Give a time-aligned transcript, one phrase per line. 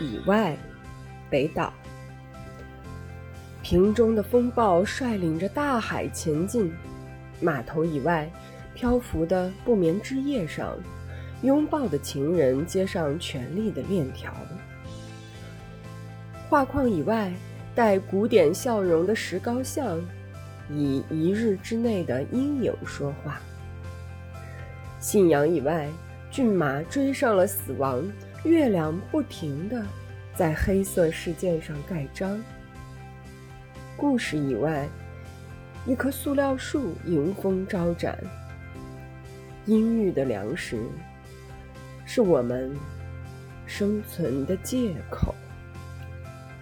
[0.00, 0.56] 以外，
[1.30, 1.72] 北岛。
[3.62, 6.72] 瓶中的风暴率领着大海前进，
[7.40, 8.30] 码头以外，
[8.74, 10.76] 漂浮的不眠之夜上，
[11.42, 14.34] 拥抱的情人接上权力的链条。
[16.50, 17.32] 画框以外，
[17.74, 19.98] 带古典笑容的石膏像，
[20.70, 23.40] 以一日之内的阴影说话。
[25.00, 25.88] 信仰以外，
[26.30, 28.04] 骏马追上了死亡，
[28.44, 29.82] 月亮不停地
[30.36, 32.38] 在黑色事件上盖章。
[33.96, 34.86] 故事以外，
[35.86, 38.18] 一棵塑料树迎风招展。
[39.64, 40.78] 阴郁的粮食，
[42.04, 42.76] 是我们
[43.64, 45.34] 生存的借口。